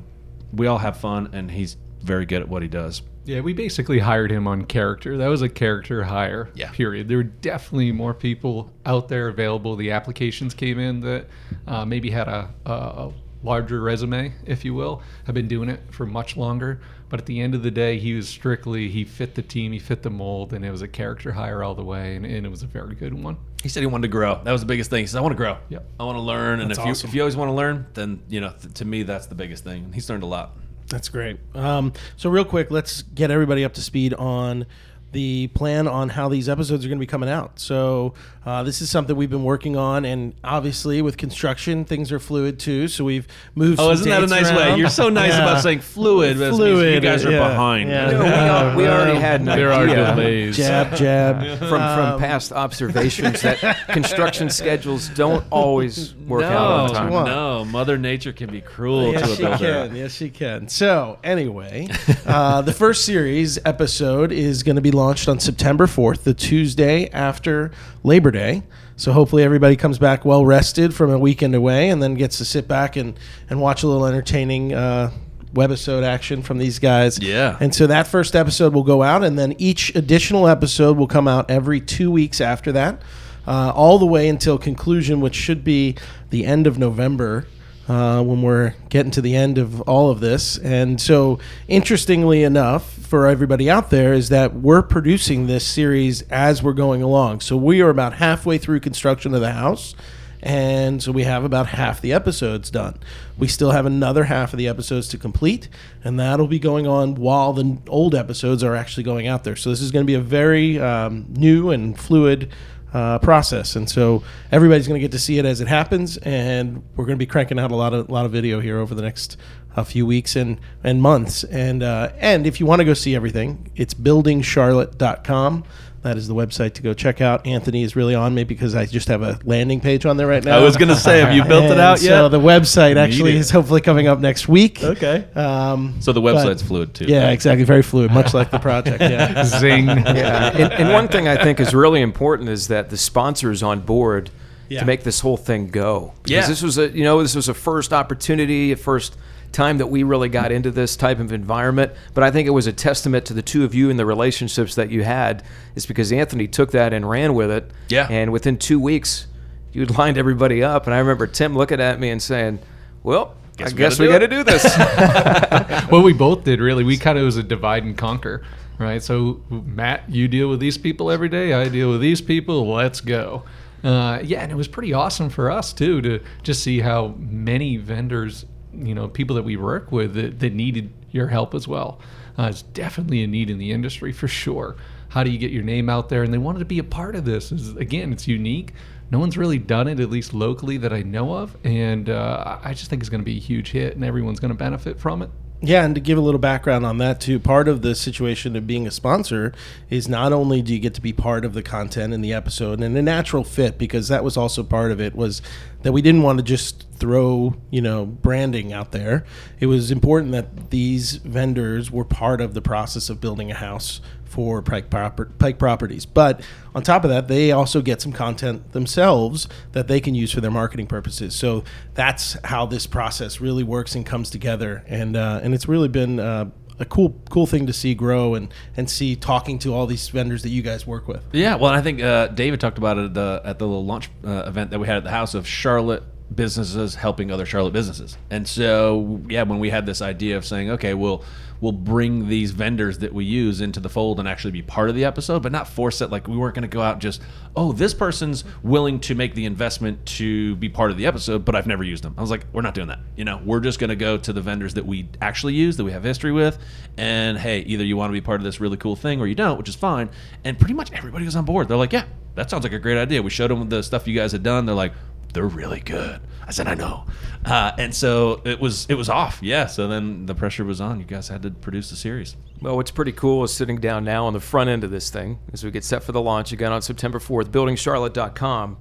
[0.53, 3.03] we all have fun, and he's very good at what he does.
[3.25, 5.17] Yeah, we basically hired him on character.
[5.17, 6.51] That was a character hire.
[6.55, 6.71] Yeah.
[6.71, 7.09] Period.
[7.09, 9.75] There were definitely more people out there available.
[9.75, 11.27] The applications came in that
[11.67, 15.03] uh, maybe had a, a, a larger resume, if you will.
[15.25, 16.81] Have been doing it for much longer.
[17.09, 19.79] But at the end of the day, he was strictly he fit the team, he
[19.79, 22.49] fit the mold, and it was a character hire all the way, and, and it
[22.49, 23.37] was a very good one.
[23.63, 24.41] He said he wanted to grow.
[24.43, 25.03] That was the biggest thing.
[25.03, 25.59] He said, "I want to grow.
[25.69, 25.87] Yep.
[26.01, 26.89] I want to learn." And if awesome.
[26.89, 29.35] you if you always want to learn, then you know, th- to me, that's the
[29.37, 29.85] biggest thing.
[29.85, 30.57] And he's learned a lot.
[30.89, 31.39] That's great.
[31.55, 34.67] Um, so, real quick, let's get everybody up to speed on
[35.13, 37.59] the plan on how these episodes are going to be coming out.
[37.59, 38.15] So,
[38.45, 42.59] uh, this is something we've been working on, and obviously, with construction, things are fluid
[42.59, 42.87] too.
[42.89, 43.81] So, we've moved.
[43.81, 44.57] Oh, some isn't that a nice around.
[44.73, 44.79] way?
[44.79, 45.43] You're so nice Yeah.
[45.43, 46.37] about saying fluid.
[46.37, 46.95] Fluid.
[46.95, 47.89] You guys are yeah, behind.
[47.89, 48.11] yeah.
[48.11, 50.57] No, we, al- we already had an There are idea delays.
[50.57, 51.59] Jab, jab.
[51.59, 57.25] from from Um, past observations that construction schedules don't always work out on No, time.
[57.27, 59.59] No, Mother Nature can be cruel Yes, to a she builder.
[59.89, 59.97] can.
[59.97, 60.69] Yes, she can.
[60.69, 61.89] So, anyway,
[62.27, 67.09] uh, the first series episode is going to be launched on September 4th, the Tuesday
[67.11, 67.71] after
[68.03, 68.65] Labor Day.
[68.97, 72.45] So, hopefully, everybody comes back well rested from a weekend away and then gets to
[72.45, 73.17] sit back and,
[73.51, 75.13] and watch a little entertaining uh,
[75.53, 77.19] webisode action from these guys.
[77.21, 77.59] Yeah.
[77.61, 81.29] And so, that first episode will go out, and then each additional episode will come
[81.29, 83.03] out every two weeks after that.
[83.47, 85.95] Uh, all the way until conclusion, which should be
[86.31, 87.47] the end of November
[87.89, 90.59] uh, when we're getting to the end of all of this.
[90.59, 96.63] And so, interestingly enough, for everybody out there, is that we're producing this series as
[96.63, 97.41] we're going along.
[97.41, 99.95] So, we are about halfway through construction of the house.
[100.43, 103.01] And so we have about half the episodes done.
[103.37, 105.69] We still have another half of the episodes to complete,
[106.05, 109.57] and that'll be going on while the old episodes are actually going out there.
[109.57, 112.53] So this is going to be a very um, new and fluid
[112.93, 116.17] uh, process, and so everybody's going to get to see it as it happens.
[116.19, 118.79] And we're going to be cranking out a lot of a lot of video here
[118.79, 119.37] over the next
[119.77, 121.45] a few weeks and and months.
[121.45, 125.65] And uh, and if you want to go see everything, it's buildingcharlotte.com.
[126.03, 127.45] That is the website to go check out.
[127.49, 130.45] Anthony is really on me because I just have a landing page on there right
[130.45, 130.57] now.
[130.57, 133.39] I was gonna say, have you built it And out So the website actually it.
[133.39, 134.85] is hopefully coming up next week.
[134.85, 135.25] Okay.
[135.35, 137.07] Um, So the but- website's fluid too.
[137.07, 137.65] Yeah, exactly.
[137.65, 139.01] Very fluid, much like the project.
[139.01, 139.43] Yeah.
[139.61, 139.89] Zing.
[139.89, 143.81] Yeah, and, and one thing I think is really important is that the sponsors on
[143.81, 144.31] board
[144.69, 144.81] Yeah.
[144.81, 146.13] to make this whole thing go.
[146.23, 146.47] Because Yeah.
[146.47, 149.17] this was a you know this was a first opportunity, a first
[149.53, 151.93] time that we really got into this type of environment.
[152.15, 154.75] But I think it was a testament to the two of you and the relationships
[154.75, 155.43] that you had.
[155.75, 157.71] Is because Anthony took that and ran with it.
[157.89, 158.07] Yeah.
[158.11, 159.27] And within two weeks,
[159.73, 162.59] you'd lined everybody up, and I remember Tim looking at me and saying,
[163.03, 165.87] "Well." Guess I we guess gotta we got to do this.
[165.91, 168.43] what we both did really we kind of was a divide and conquer
[168.79, 172.71] right so matt you deal with these people every day i deal with these people
[172.71, 173.43] let's go
[173.85, 177.77] uh, yeah and it was pretty awesome for us too to just see how many
[177.77, 178.45] vendors
[178.85, 182.01] you know people that we work with that, that needed your help as well.
[182.39, 184.77] Uh, it's definitely a need in the industry for sure.
[185.09, 186.23] How do you get your name out there?
[186.23, 187.53] And they wanted to be a part of this.
[187.53, 188.75] Is again it's unique.
[189.11, 191.57] No one's really done it, at least locally, that I know of.
[191.65, 194.51] And uh, I just think it's going to be a huge hit, and everyone's going
[194.51, 195.31] to benefit from it.
[195.67, 198.69] Yeah, and to give a little background on that too, part of the situation of
[198.69, 199.53] being a sponsor
[199.91, 202.81] is not only do you get to be part of the content in the episode
[202.81, 205.43] and a natural fit because that was also part of it was
[205.83, 209.25] that we didn't want to just throw, you know, branding out there.
[209.59, 214.01] It was important that these vendors were part of the process of building a house
[214.27, 216.05] for Pike, proper, Pike Properties.
[216.05, 216.43] But
[216.75, 220.41] on top of that, they also get some content themselves that they can use for
[220.41, 221.35] their marketing purposes.
[221.35, 224.85] So that's how this process really works and comes together.
[224.87, 228.53] And uh, and it's really been uh, a cool cool thing to see grow and
[228.77, 231.25] and see talking to all these vendors that you guys work with.
[231.33, 234.11] Yeah, well, I think uh, David talked about it at the, at the little launch
[234.25, 236.03] uh, event that we had at the house of Charlotte
[236.35, 238.19] businesses helping other Charlotte businesses.
[238.31, 241.25] And so, yeah, when we had this idea of saying, okay, we'll
[241.61, 244.95] we'll bring these vendors that we use into the fold and actually be part of
[244.95, 246.11] the episode, but not force it.
[246.11, 247.23] Like we weren't going to go out just,
[247.55, 251.55] oh, this person's willing to make the investment to be part of the episode, but
[251.55, 252.15] I've never used them.
[252.17, 253.01] I was like, we're not doing that.
[253.17, 255.85] You know, we're just going to go to the vendors that we actually use, that
[255.85, 256.59] we have history with,
[256.97, 259.35] and hey, either you want to be part of this really cool thing or you
[259.35, 260.11] don't, which is fine.
[260.45, 261.69] And pretty much everybody was on board.
[261.69, 263.23] They're like, yeah, that sounds like a great idea.
[263.23, 264.67] We showed them the stuff you guys had done.
[264.67, 264.93] They're like,
[265.33, 266.21] they're really good.
[266.47, 267.05] I said, I know.
[267.45, 269.41] Uh, and so it was it was off.
[269.43, 269.67] Yeah.
[269.67, 270.99] So then the pressure was on.
[270.99, 272.37] You guys had to produce the series.
[272.61, 275.39] Well, what's pretty cool is sitting down now on the front end of this thing
[275.53, 278.79] as we get set for the launch again on September 4th, buildingcharlotte.com.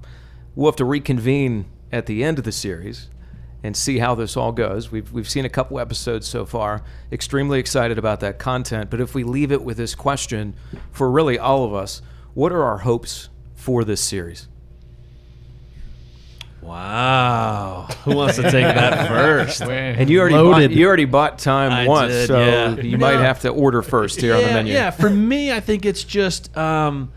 [0.54, 3.10] We'll have to reconvene at the end of the series
[3.62, 4.90] and see how this all goes.
[4.90, 6.82] We've, we've seen a couple episodes so far.
[7.10, 8.90] Extremely excited about that content.
[8.90, 10.54] But if we leave it with this question
[10.92, 12.00] for really all of us,
[12.32, 14.48] what are our hopes for this series?
[16.66, 17.88] Wow.
[18.04, 19.62] Who wants to take that first?
[19.62, 20.70] And you already Loaded.
[20.70, 22.76] bought, you already bought time I once, did, so yeah.
[22.80, 23.22] you might No.
[23.22, 24.72] have to order first here on the menu.
[24.72, 27.12] Yeah, for me, I think it's just um,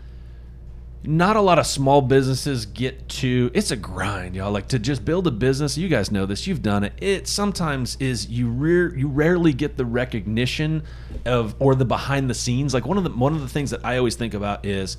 [1.02, 3.50] not a lot of small businesses get to.
[3.52, 4.52] It's a grind, y'all.
[4.52, 5.76] Like to just build a business.
[5.76, 6.46] You guys know this.
[6.46, 6.92] You've done it.
[6.98, 10.82] It sometimes is you rare you rarely get the recognition
[11.24, 12.72] of or the behind the scenes.
[12.74, 14.96] Like one of the one of the things that I always think about is.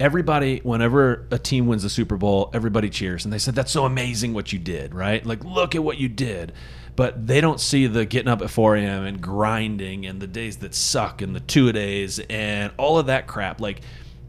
[0.00, 3.84] Everybody, whenever a team wins the Super Bowl, everybody cheers and they said, That's so
[3.84, 5.24] amazing what you did, right?
[5.24, 6.52] Like, look at what you did
[6.96, 9.04] but they don't see the getting up at 4 a.m.
[9.04, 13.26] and grinding and the days that suck and the two days and all of that
[13.26, 13.60] crap.
[13.60, 13.80] Like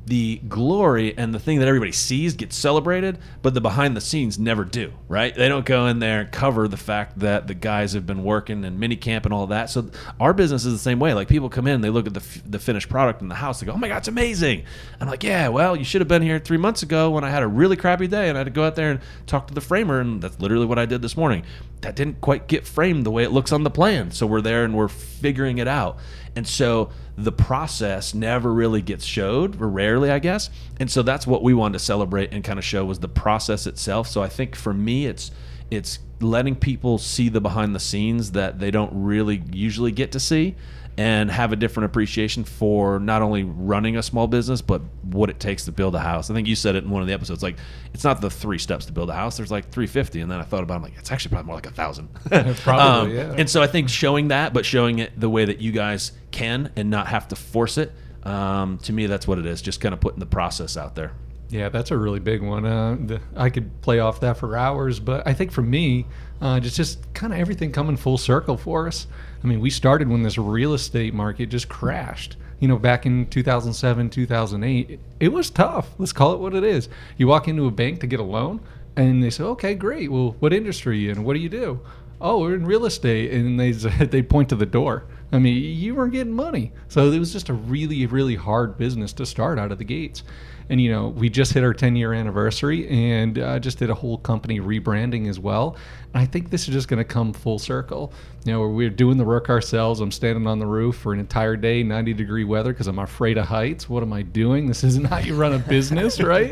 [0.05, 4.37] the glory and the thing that everybody sees gets celebrated, but the behind the scenes
[4.37, 5.33] never do, right?
[5.33, 8.65] They don't go in there and cover the fact that the guys have been working
[8.65, 9.69] and mini camp and all that.
[9.69, 9.89] So
[10.19, 11.13] our business is the same way.
[11.13, 13.59] Like people come in, they look at the, f- the finished product in the house,
[13.59, 14.65] they go, oh my God, it's amazing.
[14.99, 17.43] I'm like, yeah, well, you should have been here three months ago when I had
[17.43, 19.61] a really crappy day and I had to go out there and talk to the
[19.61, 20.01] framer.
[20.01, 21.45] And that's literally what I did this morning.
[21.81, 24.11] That didn't quite get framed the way it looks on the plan.
[24.11, 25.97] So we're there and we're figuring it out.
[26.35, 30.49] And so the process never really gets showed, or rarely, I guess.
[30.79, 33.67] And so that's what we wanted to celebrate and kind of show was the process
[33.67, 34.07] itself.
[34.07, 35.31] So I think for me, it's
[35.69, 40.19] it's letting people see the behind the scenes that they don't really usually get to
[40.19, 40.55] see
[40.97, 45.39] and have a different appreciation for not only running a small business but what it
[45.39, 46.29] takes to build a house.
[46.29, 47.57] I think you said it in one of the episodes like
[47.93, 49.37] it's not the 3 steps to build a house.
[49.37, 51.55] There's like 350 and then I thought about it, I'm like it's actually probably more
[51.55, 52.57] like a 1000.
[52.57, 53.35] Probably, yeah.
[53.37, 56.71] And so I think showing that but showing it the way that you guys can
[56.75, 57.91] and not have to force it
[58.23, 59.61] um, to me that's what it is.
[59.61, 61.13] Just kind of putting the process out there.
[61.53, 62.65] Yeah, that's a really big one.
[62.65, 66.07] Uh, the, I could play off that for hours, but I think for me,
[66.41, 69.05] uh, it's just kind of everything coming full circle for us.
[69.43, 72.37] I mean, we started when this real estate market just crashed.
[72.59, 75.89] You know, back in 2007, 2008, it, was tough.
[75.97, 76.87] Let's call it what it is.
[77.17, 78.61] You walk into a bank to get a loan,
[78.95, 80.09] and they say, "Okay, great.
[80.11, 81.23] Well, what industry are you in?
[81.25, 81.81] What do you do?"
[82.21, 83.71] Oh, we're in real estate, and they
[84.05, 85.03] they point to the door.
[85.33, 89.11] I mean, you weren't getting money, so it was just a really, really hard business
[89.13, 90.23] to start out of the gates.
[90.69, 93.95] And you know, we just hit our 10 year anniversary and uh, just did a
[93.95, 95.77] whole company rebranding as well.
[96.13, 98.13] And I think this is just going to come full circle.
[98.45, 100.01] You know, where we're doing the work ourselves.
[100.01, 103.37] I'm standing on the roof for an entire day, 90 degree weather, because I'm afraid
[103.37, 103.87] of heights.
[103.87, 104.67] What am I doing?
[104.67, 106.51] This isn't how you run a business, right?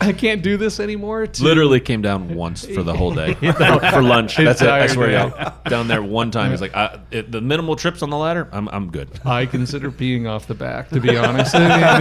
[0.00, 1.26] I can't do this anymore.
[1.26, 3.34] To- Literally came down once for the whole day
[3.90, 4.36] for lunch.
[4.36, 4.68] That's it.
[4.68, 5.14] I swear, day.
[5.14, 5.54] y'all.
[5.68, 8.68] Down there one time, he's like, I, it, the minimal trips on the ladder, I'm,
[8.68, 9.08] I'm good.
[9.24, 11.52] I consider peeing off the back, to be honest.
[11.54, 11.98] I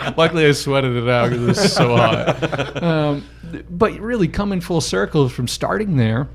[0.06, 2.82] you know, luckily, I sweated it out because it was so hot.
[2.82, 3.24] Um,
[3.70, 6.28] but really, coming full circle from starting there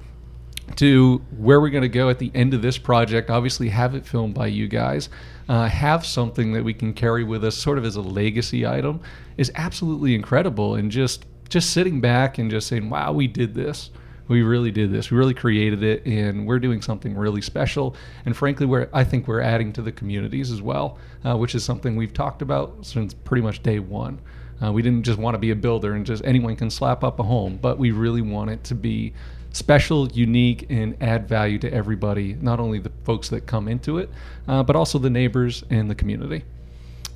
[0.77, 3.29] to where we're going to go at the end of this project.
[3.29, 5.09] Obviously, have it filmed by you guys.
[5.49, 9.01] Uh, have something that we can carry with us, sort of as a legacy item,
[9.37, 10.75] is absolutely incredible.
[10.75, 13.91] And just just sitting back and just saying, "Wow, we did this."
[14.27, 15.11] We really did this.
[15.11, 17.95] We really created it, and we're doing something really special.
[18.25, 21.63] And frankly, we're I think we're adding to the communities as well, uh, which is
[21.63, 24.19] something we've talked about since pretty much day one.
[24.63, 27.19] Uh, we didn't just want to be a builder and just anyone can slap up
[27.19, 29.13] a home, but we really want it to be
[29.53, 34.09] special, unique, and add value to everybody, not only the folks that come into it,
[34.47, 36.43] uh, but also the neighbors and the community.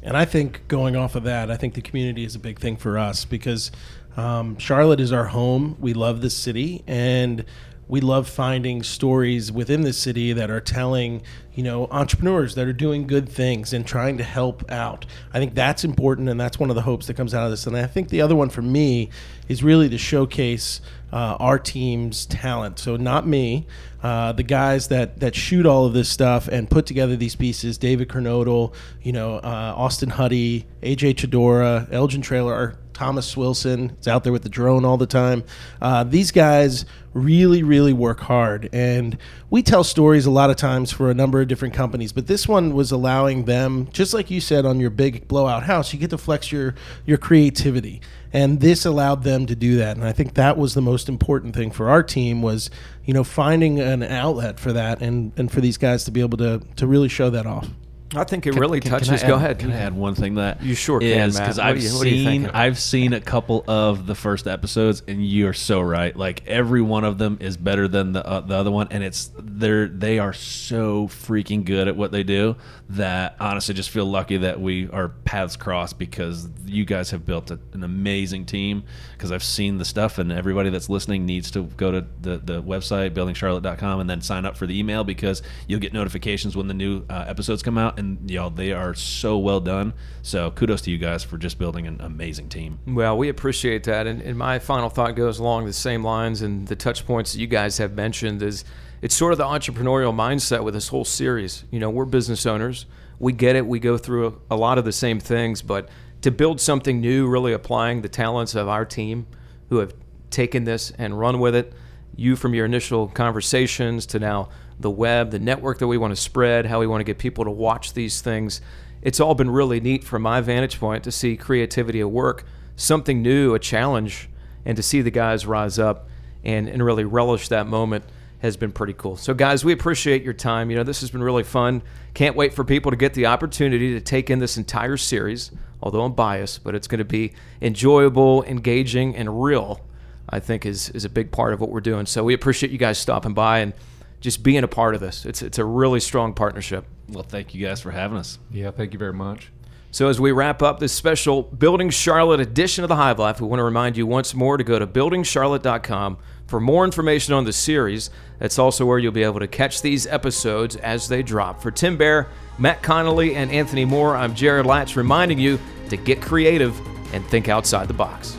[0.02, 2.78] And I think going off of that, I think the community is a big thing
[2.78, 3.72] for us because
[4.18, 5.78] um, Charlotte is our home.
[5.80, 7.44] We love this city and
[7.88, 11.22] we love finding stories within the city that are telling,
[11.56, 15.06] you know, entrepreneurs that are doing good things and trying to help out.
[15.34, 17.65] I think that's important, and that's one of the hopes that comes out of this.
[17.65, 19.10] And I think the other one for me
[19.48, 20.82] is really to showcase
[21.13, 22.78] uh, our team's talent.
[22.78, 23.68] So not me,
[24.04, 27.78] uh, the guys that that shoot all of this stuff and put together these pieces.
[27.78, 34.23] David Kernodle, you know, uh, Austin Huddy, AJ Chidora, Elgin Trailer, Thomas Wilson is out
[34.23, 35.44] there with the drone all the time.
[35.82, 38.69] Uh, these guys really, really work hard.
[38.73, 39.17] And
[39.50, 42.48] we tell stories a lot of times for a number of different companies, but this
[42.48, 46.10] one was allowing them, just like you said on your big blowout house, you get
[46.10, 46.75] to flex your,
[47.06, 48.02] your creativity.
[48.33, 49.96] And this allowed them to do that.
[49.96, 52.69] And I think that was the most important thing for our team was,
[53.06, 56.37] you know, finding an outlet for that and, and for these guys to be able
[56.39, 57.69] to, to really show that off.
[58.15, 59.23] I think it really Can- can touches.
[59.23, 59.60] I Go add- ahead.
[59.60, 61.39] Can I add one thing that You sure can, is.
[61.39, 62.45] Because I've you- what are you seen?
[62.53, 66.15] I've seen a couple of the first episodes, and you're so right.
[66.15, 69.31] Like every one of them is better than the uh, the other one, and it's
[69.39, 72.56] they're they are so freaking good at what they do
[72.89, 77.49] that honestly just feel lucky that we our paths cross because you guys have built
[77.49, 78.83] a, an amazing team.
[79.13, 82.62] Because I've seen the stuff, and everybody that's listening needs to go to the the
[82.62, 86.73] website buildingcharlotte.com and then sign up for the email because you'll get notifications when the
[86.73, 89.93] new uh, episodes come out, and y'all they are so well done.
[90.21, 92.79] So kudos to you guys for just building an amazing team.
[92.85, 94.08] Well, we appreciate that.
[94.08, 97.39] And, and my final thought goes along the same lines and the touch points that
[97.39, 98.65] you guys have mentioned is
[99.02, 101.63] it's sort of the entrepreneurial mindset with this whole series.
[101.71, 102.85] You know, we're business owners.
[103.19, 103.65] We get it.
[103.65, 105.89] We go through a, a lot of the same things, but
[106.21, 109.27] to build something new, really applying the talents of our team
[109.69, 109.93] who have
[110.31, 111.73] taken this and run with it,
[112.15, 114.50] you from your initial conversations to now
[114.80, 117.46] the web, the network that we want to spread, how we want to get people
[117.46, 118.62] to watch these things.
[119.02, 122.46] It's all been really neat from my vantage point to see creativity at work,
[122.76, 124.30] something new, a challenge,
[124.65, 126.10] and to see the guys rise up
[126.44, 128.04] and, and really relish that moment
[128.40, 129.15] has been pretty cool.
[129.15, 130.69] So, guys, we appreciate your time.
[130.69, 131.82] You know, this has been really fun.
[132.13, 135.52] Can't wait for people to get the opportunity to take in this entire series,
[135.82, 139.82] although I'm biased, but it's going to be enjoyable, engaging, and real.
[140.28, 142.06] I think is is a big part of what we're doing.
[142.06, 143.73] So we appreciate you guys stopping by and
[144.20, 145.26] just being a part of this.
[145.26, 146.86] It's it's a really strong partnership.
[147.10, 148.40] Well, thank you guys for having us.
[148.52, 149.52] Yeah, thank you very much.
[149.92, 153.48] So as we wrap up this special Building Charlotte edition of the Hive Life, we
[153.48, 157.54] want to remind you once more to go to buildingcharlotte.com for more information on the
[157.54, 158.10] series.
[158.40, 161.62] That's also where you'll be able to catch these episodes as they drop.
[161.62, 162.28] For Tim Baier,
[162.60, 165.60] Matt Connolly, and Anthony Moore, I'm Jarod Latch reminding you
[165.90, 166.78] to get creative
[167.13, 168.38] and think outside the box.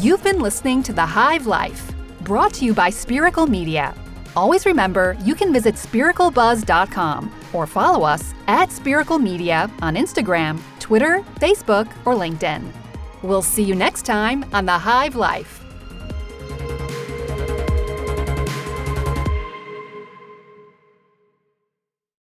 [0.00, 3.94] You've been listening to The Hive Life, brought to you by Spiracle Media.
[4.36, 11.24] Always remember, you can visit spiraclebuzz.com or follow us at Spiracle Media on Instagram, Twitter,
[11.40, 12.62] Facebook, or LinkedIn.
[13.22, 15.63] We'll see you next time on The Hive Life.